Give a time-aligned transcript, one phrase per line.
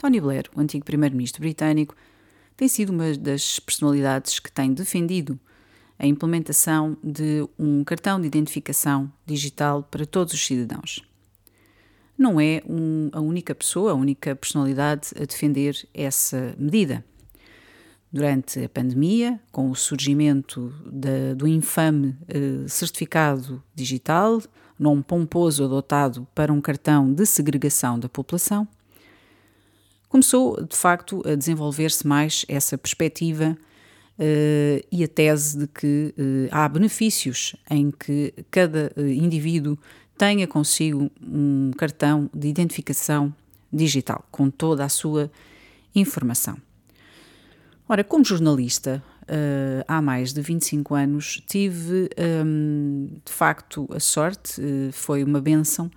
[0.00, 1.94] Tony Blair, o antigo primeiro-ministro britânico,
[2.56, 5.38] tem sido uma das personalidades que tem defendido
[5.98, 11.04] a implementação de um cartão de identificação digital para todos os cidadãos.
[12.16, 17.04] Não é um, a única pessoa, a única personalidade a defender essa medida.
[18.10, 24.42] Durante a pandemia, com o surgimento da, do infame eh, certificado digital,
[24.78, 28.66] nome pomposo adotado para um cartão de segregação da população,
[30.10, 33.56] começou de facto a desenvolver-se mais essa perspectiva
[34.18, 39.78] uh, e a tese de que uh, há benefícios em que cada uh, indivíduo
[40.18, 43.32] tenha consigo um cartão de identificação
[43.72, 45.30] digital com toda a sua
[45.94, 46.58] informação.
[47.88, 52.10] Ora, como jornalista, uh, há mais de 25 anos, tive
[52.44, 54.60] um, de facto a sorte,
[54.92, 55.88] foi uma benção,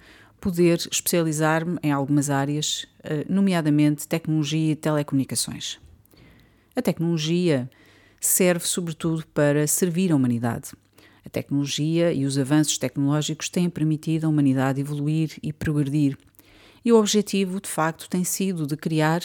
[0.44, 5.80] poder especializar-me em algumas áreas, uh, nomeadamente tecnologia e telecomunicações.
[6.76, 7.70] A tecnologia
[8.20, 10.72] serve sobretudo para servir a humanidade.
[11.26, 16.18] A tecnologia e os avanços tecnológicos têm permitido a humanidade evoluir e progredir.
[16.84, 19.22] E o objetivo, de facto, tem sido de criar,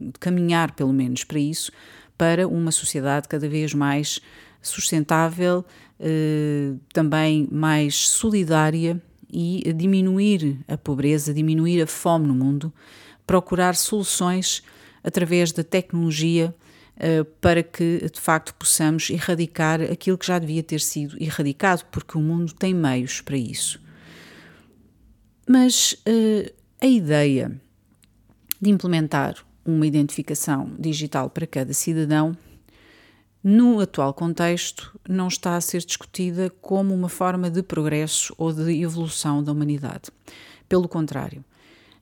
[0.00, 1.72] de caminhar pelo menos para isso,
[2.16, 4.20] para uma sociedade cada vez mais
[4.62, 5.64] sustentável,
[5.98, 12.72] eh, também mais solidária e diminuir a pobreza, diminuir a fome no mundo,
[13.26, 14.62] procurar soluções
[15.02, 16.54] através da tecnologia
[17.02, 22.18] eh, para que de facto possamos erradicar aquilo que já devia ter sido erradicado, porque
[22.18, 23.80] o mundo tem meios para isso.
[25.48, 27.58] Mas uh, a ideia
[28.60, 29.34] de implementar
[29.64, 32.36] uma identificação digital para cada cidadão,
[33.42, 38.82] no atual contexto, não está a ser discutida como uma forma de progresso ou de
[38.82, 40.10] evolução da humanidade.
[40.68, 41.44] Pelo contrário,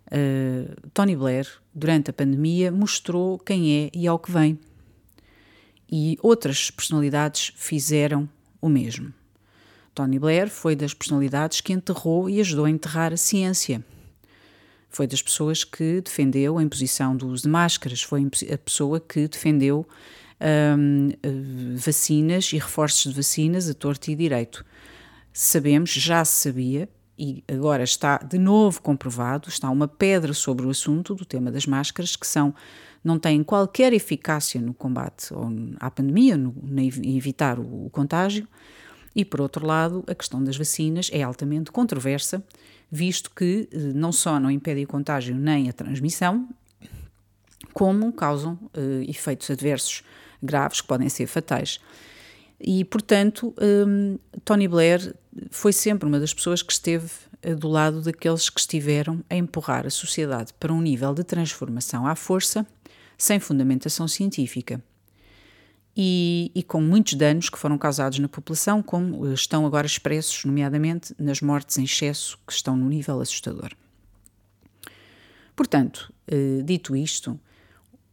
[0.06, 4.58] uh, Tony Blair, durante a pandemia, mostrou quem é e ao que vem.
[5.90, 8.28] E outras personalidades fizeram
[8.60, 9.12] o mesmo.
[9.94, 13.82] Tony Blair foi das personalidades que enterrou e ajudou a enterrar a ciência
[14.90, 19.28] foi das pessoas que defendeu a imposição do uso de máscaras, foi a pessoa que
[19.28, 19.86] defendeu
[20.40, 21.08] um,
[21.76, 24.64] vacinas e reforços de vacinas a torto e direito.
[25.32, 26.88] Sabemos, já se sabia,
[27.18, 31.66] e agora está de novo comprovado, está uma pedra sobre o assunto do tema das
[31.66, 32.54] máscaras, que são
[33.02, 35.28] não têm qualquer eficácia no combate
[35.78, 38.46] à pandemia, no, em evitar o, o contágio,
[39.14, 42.44] e por outro lado, a questão das vacinas é altamente controversa
[42.90, 46.48] visto que eh, não só não impedem o contágio nem a transmissão,
[47.72, 50.02] como causam uh, efeitos adversos
[50.42, 51.80] graves que podem ser fatais.
[52.60, 55.14] E, portanto, um, Tony Blair
[55.50, 57.08] foi sempre uma das pessoas que esteve
[57.46, 62.06] uh, do lado daqueles que estiveram a empurrar a sociedade para um nível de transformação
[62.06, 62.66] à força,
[63.16, 64.82] sem fundamentação científica
[66.00, 70.44] e, e, com muitos danos que foram causados na população, como eh, estão agora expressos,
[70.44, 73.72] nomeadamente nas mortes em excesso, que estão num nível assustador.
[75.56, 77.38] Portanto, eh, dito isto,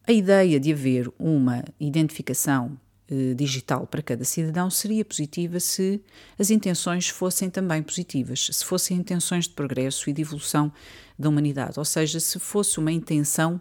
[0.08, 2.78] a ideia de haver uma identificação
[3.10, 6.02] eh, digital para cada cidadão seria positiva se
[6.38, 10.72] as intenções fossem também positivas, se fossem intenções de progresso e de evolução
[11.18, 13.60] da humanidade, ou seja, se fosse uma intenção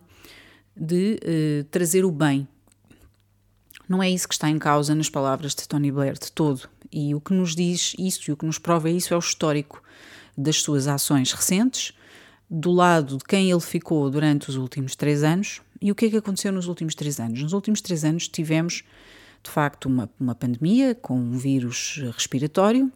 [0.77, 1.21] de
[1.71, 2.49] trazer o bem
[3.89, 6.69] não é isso que está em causa nas palavras de Tony Blair de todo.
[6.91, 9.83] E o que nos diz isso e o que nos prova isso é o histórico
[10.37, 11.93] das suas ações recentes,
[12.49, 16.11] do lado de quem ele ficou durante os últimos três anos e o que é
[16.11, 17.43] que aconteceu nos últimos três anos.
[17.43, 18.85] Nos últimos três anos tivemos,
[19.43, 22.91] de facto, uma, uma pandemia com um vírus respiratório,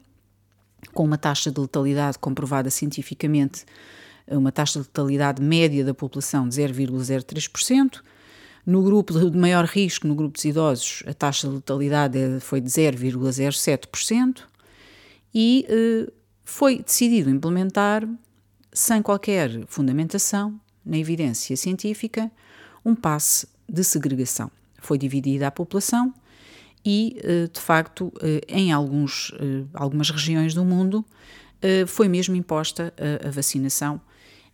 [0.94, 3.66] com uma taxa de letalidade comprovada cientificamente,
[4.26, 8.00] uma taxa de letalidade média da população de 0,03%.
[8.64, 12.70] No grupo de maior risco, no grupo dos idosos, a taxa de letalidade foi de
[12.70, 14.44] 0,07%
[15.34, 16.10] e eh,
[16.42, 18.08] foi decidido implementar,
[18.72, 22.32] sem qualquer fundamentação na evidência científica,
[22.84, 24.50] um passe de segregação.
[24.78, 26.12] Foi dividida a população
[26.84, 29.32] e, eh, de facto, eh, em alguns,
[29.74, 31.04] algumas regiões do mundo,
[31.88, 32.94] foi mesmo imposta
[33.26, 34.00] a, vacinação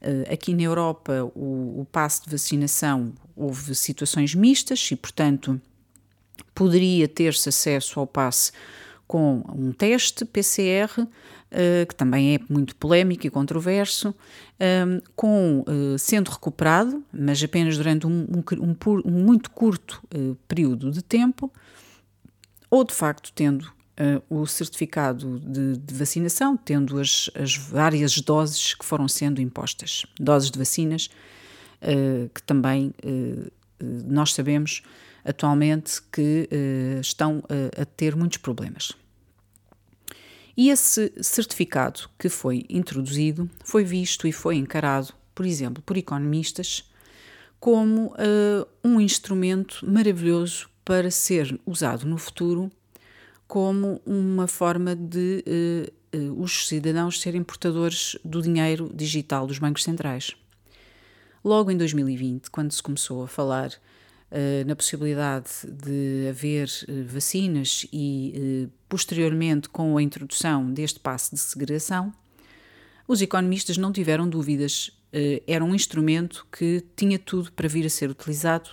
[0.05, 5.59] eh, aqui na Europa, o, o passo de vacinação houve situações mistas e, portanto,
[6.55, 8.53] poderia ter-se acesso ao passe
[9.07, 11.09] com um teste PCR,
[11.55, 14.15] uh, que também é muito polémico e controverso, um,
[14.59, 20.91] eh, com, uh, sendo recuperado, mas apenas durante um, um, um muito curto uh, período
[20.91, 21.53] de tempo,
[22.71, 23.73] ou de facto tendo
[24.29, 30.51] o certificado de, de vacinação, tendo as, as, várias doses que foram sendo impostas, doses
[30.51, 31.09] de vacinas
[32.35, 32.93] que também
[33.81, 34.83] nós sabemos
[35.25, 36.49] atualmente que
[37.01, 37.41] estão
[37.81, 38.95] a ter muitos problemas.
[40.57, 46.89] E esse certificado que foi introduzido foi visto e foi encarado, por exemplo, por economistas
[47.59, 52.71] como uh, um instrumento maravilhoso para ser usado no futuro
[53.49, 55.45] como uma forma de
[56.13, 60.37] uh, uh, os cidadãos serem portadores do dinheiro digital dos bancos centrais.
[61.43, 63.71] Logo em 2020, quando se começou a falar
[64.67, 66.69] na possibilidade de haver
[67.07, 72.13] vacinas e, posteriormente, com a introdução deste passe de segregação,
[73.07, 74.91] os economistas não tiveram dúvidas.
[75.47, 78.71] Era um instrumento que tinha tudo para vir a ser utilizado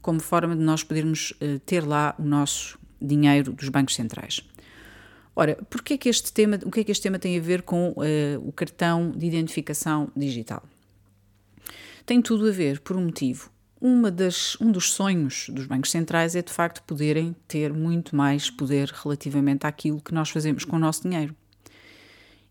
[0.00, 1.34] como forma de nós podermos
[1.66, 4.42] ter lá o nosso dinheiro dos bancos centrais.
[5.38, 7.90] Ora, porquê que este tema, o que é que este tema tem a ver com
[7.90, 10.62] uh, o cartão de identificação digital?
[12.06, 13.50] Tem tudo a ver por um motivo.
[13.80, 18.50] Uma das, um dos sonhos dos bancos centrais é de facto poderem ter muito mais
[18.50, 21.36] poder relativamente àquilo que nós fazemos com o nosso dinheiro.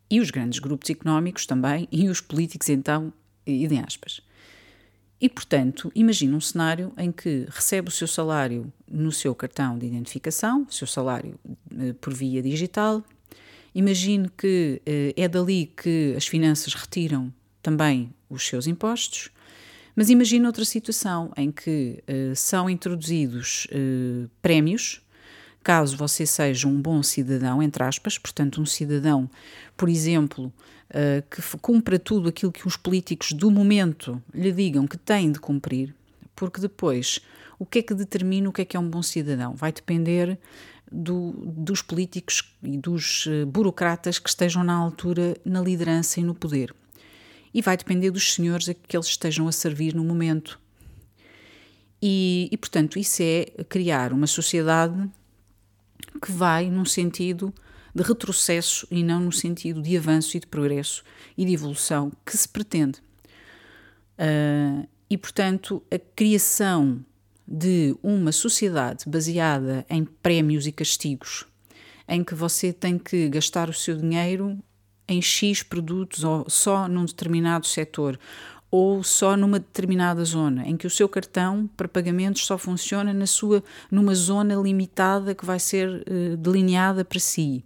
[0.10, 3.12] E os grandes grupos económicos também, e os políticos então,
[3.46, 4.22] e de aspas.
[5.20, 9.86] E, portanto, imagine um cenário em que recebe o seu salário no seu cartão de
[9.86, 11.40] identificação, o seu salário
[11.80, 13.04] eh, por via digital.
[13.74, 19.32] Imagine que eh, é dali que as finanças retiram também os seus impostos.
[19.96, 23.68] Mas imagine outra situação em que eh, são introduzidos
[24.42, 25.02] prémios
[25.66, 29.28] caso você seja um bom cidadão, entre aspas, portanto, um cidadão,
[29.76, 30.54] por exemplo,
[30.92, 35.40] uh, que cumpra tudo aquilo que os políticos do momento lhe digam que tem de
[35.40, 35.94] cumprir,
[36.36, 37.20] porque depois
[37.58, 39.56] o que é que determina o que é que é um bom cidadão?
[39.56, 40.38] Vai depender
[40.92, 46.36] do, dos políticos e dos uh, burocratas que estejam na altura na liderança e no
[46.36, 46.76] poder.
[47.56, 50.60] E vai depender dos senhores a que eles estejam a servir no momento.
[52.02, 55.10] E, e portanto, isso é criar uma sociedade
[56.22, 57.54] que vai num sentido
[57.96, 61.02] de retrocesso e não no sentido de avanço e de progresso
[61.38, 63.00] e de evolução que se pretende.
[64.20, 67.06] Uh, e, portanto, a criação
[67.48, 71.46] de uma sociedade baseada em prémios e castigos,
[72.06, 74.62] em que você tem que gastar o seu dinheiro
[75.08, 78.20] em X produtos ou só num determinado setor,
[78.72, 83.26] ou só numa determinada zona, em que o seu cartão para pagamentos só funciona na
[83.26, 87.64] sua numa zona limitada que vai ser uh, delineada para si,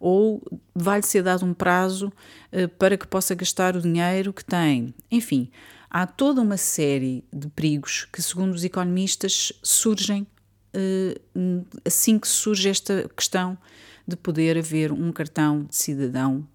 [0.00, 0.42] ou
[0.74, 2.12] vai-lhe ser dado um prazo
[2.52, 4.94] uh, para que possa gastar o dinheiro que tem.
[5.10, 5.50] Enfim,
[5.90, 10.26] há toda uma série de perigos que, segundo os economistas, surgem
[10.74, 13.58] uh, assim que surge esta questão
[14.06, 16.46] de poder haver um cartão de cidadão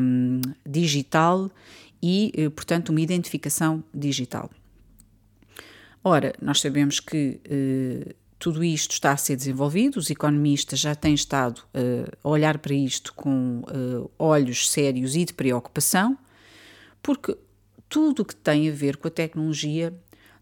[0.00, 1.50] um, digital
[2.02, 4.48] e, eh, portanto, uma identificação digital.
[6.02, 11.12] Ora, nós sabemos que eh, tudo isto está a ser desenvolvido, os economistas já têm
[11.12, 13.62] estado eh, a olhar para isto com
[14.18, 16.16] olhos sérios e de preocupação,
[17.02, 17.36] porque
[17.88, 19.92] tudo o que tem a ver com a tecnologia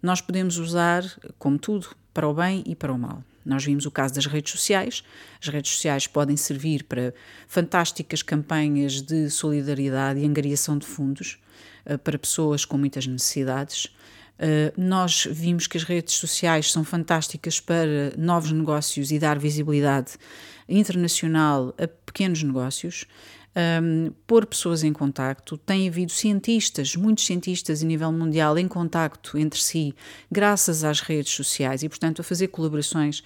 [0.00, 1.02] nós podemos usar,
[1.38, 3.24] como tudo, para o bem e para o mal.
[3.48, 5.02] Nós vimos o caso das redes sociais.
[5.40, 7.14] As redes sociais podem servir para
[7.46, 11.38] fantásticas campanhas de solidariedade e angariação de fundos
[11.86, 13.86] uh, para pessoas com muitas necessidades.
[13.86, 20.12] Uh, nós vimos que as redes sociais são fantásticas para novos negócios e dar visibilidade
[20.68, 23.06] internacional a pequenos negócios
[23.58, 25.58] um, pôr pessoas em contacto.
[25.58, 29.94] Tem havido cientistas, muitos cientistas a nível mundial, em contacto entre si,
[30.30, 33.22] graças às redes sociais e, portanto, a fazer colaborações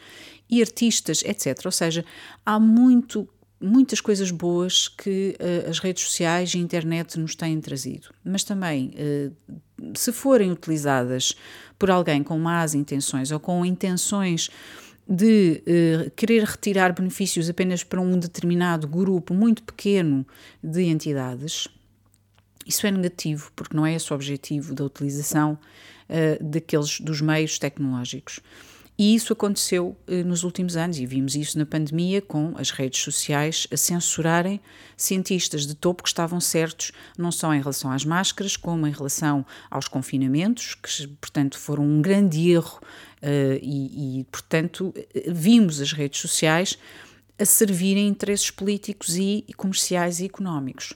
[0.48, 1.60] e artistas, etc.
[1.64, 2.04] Ou seja,
[2.44, 3.28] há muito
[3.64, 8.08] muitas coisas boas que uh, as redes sociais e a internet nos têm trazido.
[8.24, 9.52] Mas também, uh,
[9.94, 11.32] se forem utilizadas
[11.78, 14.50] por alguém com más intenções ou com intenções
[15.14, 20.26] de uh, querer retirar benefícios apenas para um determinado grupo muito pequeno
[20.64, 21.68] de entidades,
[22.66, 25.58] isso é negativo, porque não é esse o objetivo da utilização
[26.08, 28.40] uh, daqueles dos meios tecnológicos.
[28.98, 33.00] E isso aconteceu eh, nos últimos anos e vimos isso na pandemia com as redes
[33.00, 34.60] sociais a censurarem
[34.96, 39.46] cientistas de topo que estavam certos não só em relação às máscaras, como em relação
[39.70, 42.80] aos confinamentos, que portanto foram um grande erro
[43.22, 44.94] uh, e, e portanto
[45.26, 46.78] vimos as redes sociais
[47.38, 50.92] a servirem interesses políticos e comerciais e económicos.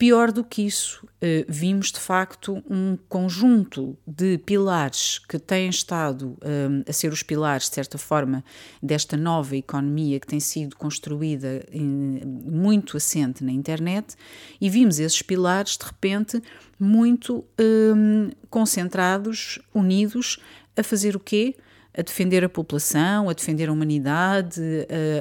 [0.00, 6.38] Pior do que isso, eh, vimos de facto um conjunto de pilares que têm estado
[6.40, 8.42] eh, a ser os pilares, de certa forma,
[8.82, 14.16] desta nova economia que tem sido construída muito assente na internet,
[14.58, 16.42] e vimos esses pilares, de repente,
[16.78, 20.38] muito eh, concentrados, unidos,
[20.74, 21.56] a fazer o quê?
[22.00, 24.60] A defender a população, a defender a humanidade,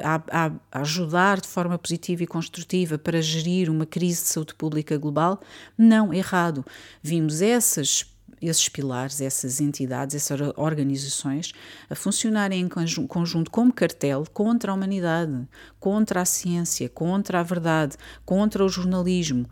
[0.01, 4.55] a, a, a, ajudar de forma positiva e construtiva para gerir uma crise de saúde
[4.55, 5.41] pública global?
[5.77, 6.65] Não, errado.
[7.03, 8.05] Vimos essas
[8.41, 11.51] esses pilares, essas entidades, essas organizações
[11.89, 15.45] a funcionarem em conjunto como cartel contra a humanidade,
[15.77, 19.45] contra a ciência, contra a verdade, contra o jornalismo,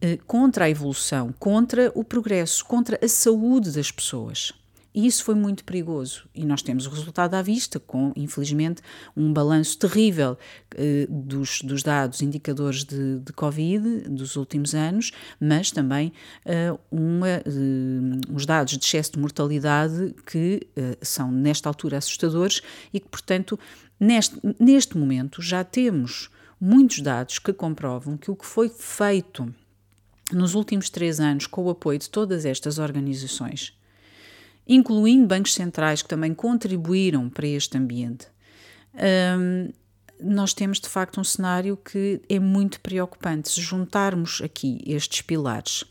[0.00, 4.52] eh, contra a evolução, contra o progresso, contra a saúde das pessoas.
[4.94, 6.28] E isso foi muito perigoso.
[6.32, 8.80] E nós temos o resultado à vista, com, infelizmente,
[9.16, 10.38] um balanço terrível
[10.76, 15.10] eh, dos, dos dados indicadores de, de Covid dos últimos anos,
[15.40, 16.12] mas também
[16.44, 17.42] eh, uma, eh,
[18.30, 23.58] uns dados de excesso de mortalidade que eh, são, nesta altura, assustadores e que, portanto,
[23.98, 29.52] neste, neste momento já temos muitos dados que comprovam que o que foi feito
[30.32, 33.76] nos últimos três anos com o apoio de todas estas organizações
[34.66, 38.26] incluindo bancos centrais que também contribuíram para este ambiente,
[39.38, 39.70] um,
[40.20, 43.50] nós temos de facto um cenário que é muito preocupante.
[43.50, 45.84] Se juntarmos aqui estes pilares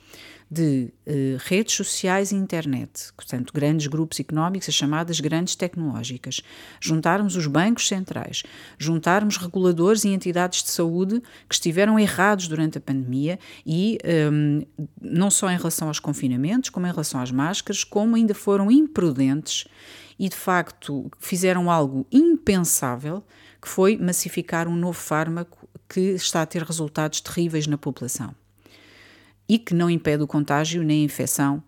[0.53, 6.41] de eh, redes sociais e internet, portanto, grandes grupos económicos, as chamadas grandes tecnológicas,
[6.79, 8.43] juntarmos os bancos centrais,
[8.77, 13.97] juntarmos reguladores e entidades de saúde que estiveram errados durante a pandemia e
[14.31, 14.61] um,
[15.01, 19.65] não só em relação aos confinamentos, como em relação às máscaras, como ainda foram imprudentes
[20.19, 23.23] e de facto fizeram algo impensável,
[23.59, 28.35] que foi massificar um novo fármaco que está a ter resultados terríveis na população
[29.47, 31.63] e que não impede o contágio nem a infecção,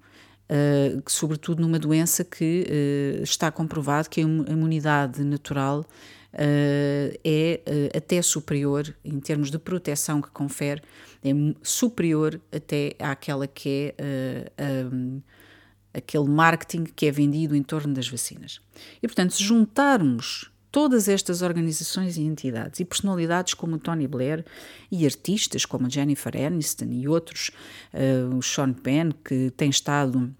[0.50, 2.66] uh, sobretudo numa doença que
[3.20, 7.62] uh, está comprovado que a imunidade natural uh, é
[7.96, 10.82] até superior, em termos de proteção que confere,
[11.24, 11.30] é
[11.64, 15.22] superior até àquela que é um,
[15.94, 18.62] aquele marketing que é vendido em torno das vacinas.
[19.02, 24.44] E, portanto, se juntarmos todas estas organizações e entidades e personalidades como Tony Blair
[24.92, 27.50] e artistas como Jennifer Aniston e outros,
[27.94, 30.36] uh, o Sean Penn, que tem estado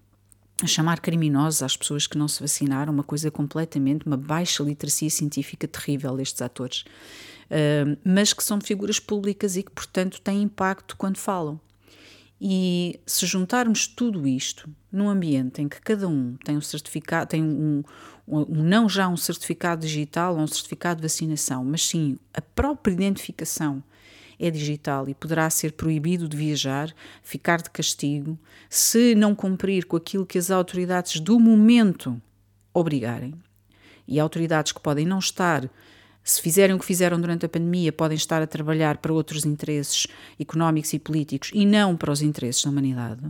[0.62, 5.08] a chamar criminosos às pessoas que não se vacinaram, uma coisa completamente, uma baixa literacia
[5.08, 6.84] científica terrível estes atores,
[7.46, 11.58] uh, mas que são figuras públicas e que, portanto, têm impacto quando falam.
[12.38, 17.42] E se juntarmos tudo isto num ambiente em que cada um tem um certificado, tem
[17.42, 17.82] um,
[18.26, 23.82] não já um certificado digital ou um certificado de vacinação, mas sim a própria identificação
[24.38, 29.96] é digital e poderá ser proibido de viajar, ficar de castigo, se não cumprir com
[29.96, 32.20] aquilo que as autoridades do momento
[32.74, 33.34] obrigarem.
[34.06, 35.68] E autoridades que podem não estar
[36.22, 40.06] se fizerem o que fizeram durante a pandemia, podem estar a trabalhar para outros interesses
[40.38, 43.22] económicos e políticos e não para os interesses da humanidade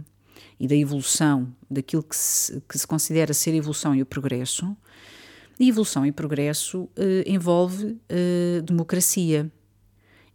[0.59, 4.77] e da evolução, daquilo que se, que se considera ser evolução e o progresso.
[5.59, 9.51] E evolução e progresso eh, envolve eh, democracia,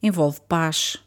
[0.02, 0.98] envolve paz,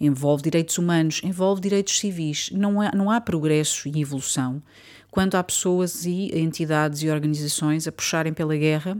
[0.00, 2.50] envolve direitos humanos, envolve direitos civis.
[2.52, 4.62] Não há, não há progresso e evolução
[5.10, 8.98] quando há pessoas e entidades e organizações a puxarem pela guerra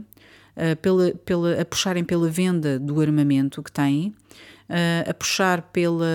[0.57, 4.13] uh, pela, pela, a puxarem pela venda do armamento que têm,
[4.69, 6.05] uh, a puxar pela,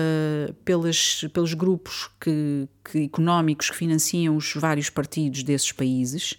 [0.63, 6.35] pelas, pelos grupos que, que, económicos que financiam os vários partidos desses países.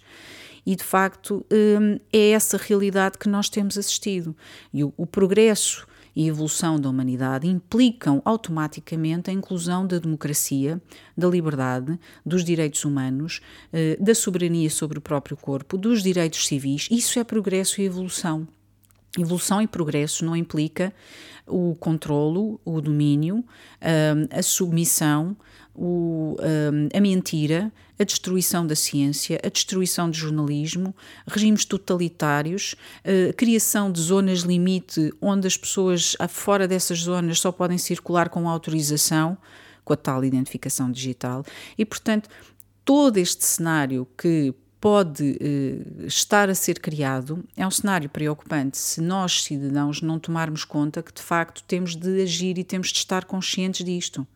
[0.65, 4.35] E de facto um, é essa realidade que nós temos assistido.
[4.73, 10.81] E o, o progresso e evolução da humanidade implicam automaticamente a inclusão da democracia,
[11.15, 13.41] da liberdade, dos direitos humanos,
[13.73, 16.87] eh, da soberania sobre o próprio corpo, dos direitos civis.
[16.89, 18.47] Isso é progresso e evolução.
[19.17, 20.93] Evolução e progresso não implica
[21.47, 23.43] o controlo, o domínio,
[24.31, 25.37] a submissão,
[26.93, 30.93] a mentira, a destruição da ciência, a destruição do jornalismo,
[31.27, 37.77] regimes totalitários, a criação de zonas limite onde as pessoas fora dessas zonas só podem
[37.77, 39.37] circular com autorização,
[39.83, 41.45] com a tal identificação digital.
[41.77, 42.29] E, portanto,
[42.83, 49.01] todo este cenário que pode eh, estar a ser criado é um cenário preocupante se
[49.01, 53.25] nós, cidadãos, não tomarmos conta que de facto temos de agir e temos de estar
[53.25, 54.27] conscientes disto.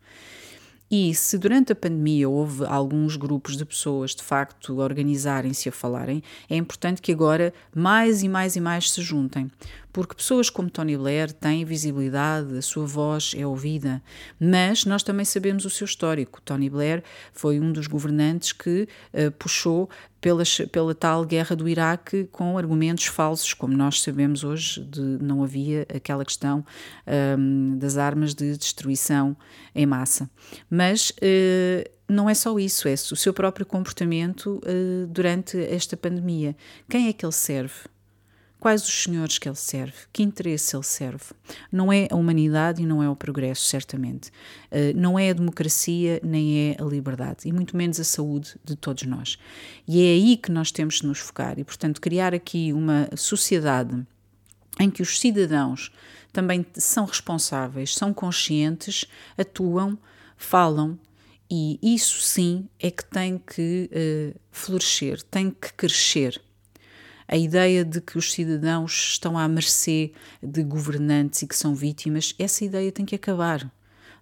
[0.90, 6.20] E se durante a pandemia houve alguns grupos de pessoas de facto organizarem-se a falarem,
[6.48, 9.48] é importante que agora mais e mais e mais se juntem,
[9.92, 14.02] porque pessoas como Tony Blair têm visibilidade, a sua voz é ouvida,
[14.38, 16.40] mas nós também sabemos o seu histórico.
[16.42, 19.88] Tony Blair foi um dos governantes que uh, puxou
[20.20, 25.42] pela, pela tal guerra do Iraque com argumentos falsos, como nós sabemos hoje, de, não
[25.42, 26.64] havia aquela questão
[27.38, 29.36] um, das armas de destruição
[29.74, 30.30] em massa.
[30.68, 36.54] Mas uh, não é só isso, é o seu próprio comportamento uh, durante esta pandemia.
[36.88, 37.88] Quem é que ele serve?
[38.60, 39.94] Quais os senhores que ele serve?
[40.12, 41.24] Que interesse ele serve?
[41.72, 44.28] Não é a humanidade e não é o progresso, certamente.
[44.70, 48.76] Uh, não é a democracia nem é a liberdade, e muito menos a saúde de
[48.76, 49.38] todos nós.
[49.88, 54.06] E é aí que nós temos de nos focar e, portanto, criar aqui uma sociedade
[54.78, 55.90] em que os cidadãos
[56.30, 59.06] também são responsáveis, são conscientes,
[59.38, 59.98] atuam,
[60.36, 60.98] falam,
[61.50, 66.40] e isso sim é que tem que uh, florescer, tem que crescer
[67.30, 72.34] a ideia de que os cidadãos estão à mercê de governantes e que são vítimas,
[72.36, 73.70] essa ideia tem que acabar.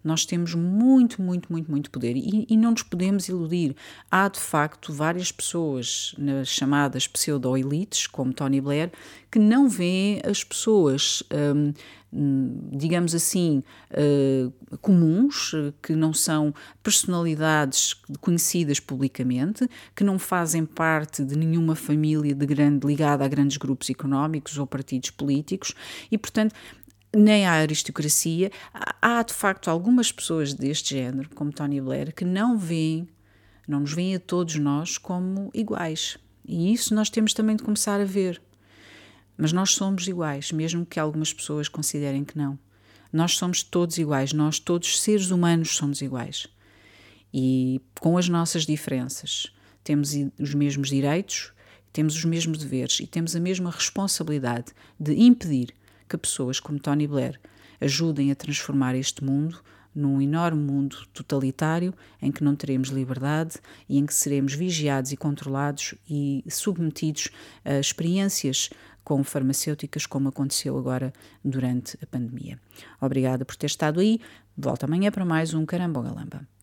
[0.08, 3.76] Nós temos muito, muito, muito, muito poder e, e, não nos podemos iludir.
[4.10, 8.90] Há de facto várias pessoas nas chamadas pseudo-elites, como Tony Blair,
[9.30, 11.22] que não veem as pessoas.
[11.30, 11.74] Um,
[12.10, 21.36] digamos assim, uh, comuns, que não são personalidades conhecidas publicamente, que não fazem parte de
[21.36, 25.74] nenhuma família de grande ligada a grandes grupos económicos ou partidos políticos
[26.10, 26.54] e, portanto,
[27.14, 28.50] nem à aristocracia.
[29.00, 33.08] Há de facto algumas pessoas deste género, como Tony Blair, que não veem,
[33.66, 36.18] não nos veem a todos nós como iguais.
[36.46, 38.40] E isso nós temos também de começar a ver.
[39.36, 42.58] Mas nós somos iguais, mesmo que algumas pessoas considerem que não.
[43.12, 46.46] Nós somos todos iguais, nós todos seres humanos somos iguais.
[47.32, 49.52] E com as nossas diferenças,
[49.84, 51.52] temos os mesmos direitos,
[51.92, 55.74] temos os mesmos deveres e temos a mesma responsabilidade de impedir
[56.08, 57.38] que pessoas como Tony Blair
[57.80, 59.62] ajudem a transformar este mundo
[59.94, 63.56] num enorme mundo totalitário em que não teremos liberdade
[63.88, 67.30] e em que seremos vigiados e controlados e submetidos
[67.64, 68.70] a experiências
[69.02, 71.12] com farmacêuticas, como aconteceu agora
[71.44, 72.60] durante a pandemia.
[73.00, 74.20] Obrigada por ter estado aí.
[74.56, 76.57] Volto amanhã para mais um Carambogalamba.